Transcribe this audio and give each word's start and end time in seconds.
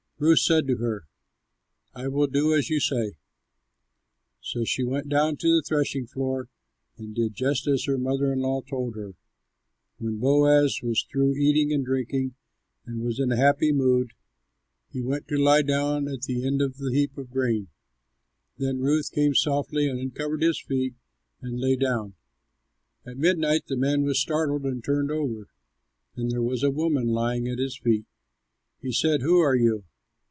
Ruth 0.23 0.37
said 0.41 0.67
to 0.67 0.77
her, 0.77 1.07
"I 1.95 2.07
will 2.07 2.27
do 2.27 2.53
as 2.53 2.69
you 2.69 2.79
say." 2.79 3.13
So 4.39 4.63
she 4.63 4.83
went 4.83 5.09
down 5.09 5.35
to 5.37 5.47
the 5.51 5.63
threshing 5.63 6.05
floor 6.05 6.47
and 6.95 7.15
did 7.15 7.33
just 7.33 7.65
as 7.65 7.85
her 7.85 7.97
mother 7.97 8.31
in 8.31 8.37
law 8.41 8.61
told 8.61 8.95
her. 8.95 9.13
When 9.97 10.19
Boaz 10.19 10.79
was 10.83 11.07
through 11.09 11.37
eating 11.37 11.73
and 11.73 11.83
drinking 11.83 12.35
and 12.85 13.01
was 13.01 13.19
in 13.19 13.31
a 13.31 13.35
happy 13.35 13.71
mood, 13.71 14.11
he 14.91 15.01
went 15.01 15.27
to 15.29 15.41
lie 15.41 15.63
down 15.63 16.07
at 16.07 16.21
the 16.21 16.45
end 16.45 16.61
of 16.61 16.77
the 16.77 16.91
heap 16.93 17.17
of 17.17 17.31
grain. 17.31 17.69
Then 18.57 18.77
Ruth 18.77 19.11
came 19.11 19.33
softly 19.33 19.87
and 19.87 19.99
uncovered 19.99 20.43
his 20.43 20.61
feet 20.61 20.93
and 21.41 21.59
lay 21.59 21.75
down. 21.75 22.13
At 23.07 23.17
midnight 23.17 23.65
the 23.65 23.75
man 23.75 24.03
was 24.03 24.21
startled 24.21 24.65
and 24.67 24.83
turned 24.83 25.09
over, 25.09 25.47
and 26.15 26.29
there 26.29 26.43
was 26.43 26.61
a 26.61 26.69
woman 26.69 27.07
lying 27.07 27.47
at 27.47 27.57
his 27.57 27.75
feet. 27.75 28.05
He 28.79 28.91
said, 28.91 29.23
"Who 29.23 29.39
are 29.39 29.55
you?" 29.55 29.85